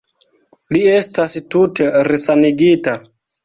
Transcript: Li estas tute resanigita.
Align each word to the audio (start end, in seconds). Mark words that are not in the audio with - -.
Li 0.75 0.81
estas 0.93 1.37
tute 1.57 1.93
resanigita. 2.11 2.99